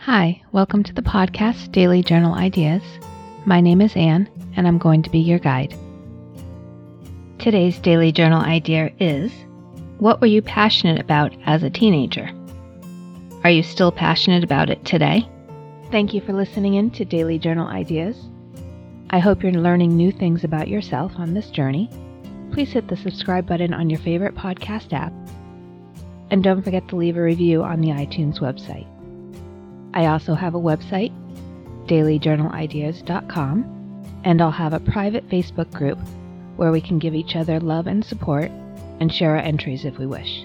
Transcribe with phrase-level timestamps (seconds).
[0.00, 2.82] Hi, welcome to the podcast Daily Journal Ideas.
[3.44, 5.74] My name is Anne, and I'm going to be your guide.
[7.38, 9.32] Today's daily journal idea is
[9.98, 12.30] What were you passionate about as a teenager?
[13.42, 15.28] Are you still passionate about it today?
[15.90, 18.16] Thank you for listening in to Daily Journal Ideas.
[19.10, 21.90] I hope you're learning new things about yourself on this journey.
[22.52, 25.12] Please hit the subscribe button on your favorite podcast app.
[26.30, 28.86] And don't forget to leave a review on the iTunes website.
[29.96, 31.10] I also have a website,
[31.86, 35.98] dailyjournalideas.com, and I'll have a private Facebook group
[36.56, 38.50] where we can give each other love and support
[39.00, 40.44] and share our entries if we wish.